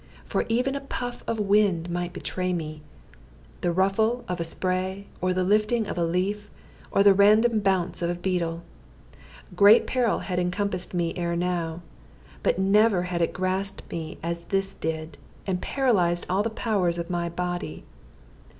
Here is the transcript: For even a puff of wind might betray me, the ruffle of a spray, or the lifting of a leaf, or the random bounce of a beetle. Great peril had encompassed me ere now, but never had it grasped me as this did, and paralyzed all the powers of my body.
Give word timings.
For 0.25 0.45
even 0.49 0.73
a 0.73 0.81
puff 0.81 1.23
of 1.27 1.39
wind 1.39 1.91
might 1.91 2.11
betray 2.11 2.53
me, 2.53 2.81
the 3.61 3.71
ruffle 3.71 4.25
of 4.27 4.39
a 4.39 4.43
spray, 4.43 5.05
or 5.21 5.31
the 5.31 5.43
lifting 5.43 5.85
of 5.85 5.95
a 5.95 6.03
leaf, 6.03 6.49
or 6.89 7.03
the 7.03 7.13
random 7.13 7.59
bounce 7.59 8.01
of 8.01 8.09
a 8.09 8.15
beetle. 8.15 8.63
Great 9.55 9.85
peril 9.85 10.17
had 10.25 10.39
encompassed 10.39 10.95
me 10.95 11.13
ere 11.15 11.35
now, 11.35 11.83
but 12.41 12.57
never 12.57 13.03
had 13.03 13.21
it 13.21 13.31
grasped 13.31 13.91
me 13.91 14.17
as 14.23 14.45
this 14.45 14.73
did, 14.73 15.19
and 15.45 15.61
paralyzed 15.61 16.25
all 16.27 16.41
the 16.41 16.49
powers 16.49 16.97
of 16.97 17.11
my 17.11 17.29
body. 17.29 17.83